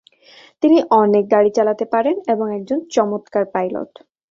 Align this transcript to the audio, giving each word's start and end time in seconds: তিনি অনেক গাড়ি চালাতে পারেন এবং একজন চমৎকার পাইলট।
তিনি 0.63 0.77
অনেক 0.93 1.23
গাড়ি 1.33 1.51
চালাতে 1.57 1.85
পারেন 1.93 2.15
এবং 2.27 2.45
একজন 2.57 2.79
চমৎকার 2.93 3.43
পাইলট। 3.53 3.91